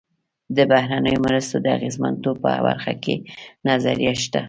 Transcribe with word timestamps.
د 0.55 0.57
بهرنیو 0.71 1.23
مرستو 1.25 1.57
د 1.61 1.67
اغېزمنتوب 1.77 2.35
په 2.43 2.51
برخه 2.67 2.93
کې 3.03 3.15
نظریه 3.67 4.13
شته. 4.23 4.39